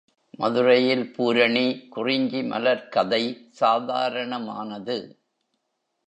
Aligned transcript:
மதுரையில் 0.39 1.13
பூரணி 1.13 1.65
குறிஞ்சிமலர் 1.95 2.85
க்கதை 2.85 3.23
சாதாரணமானது. 3.51 4.97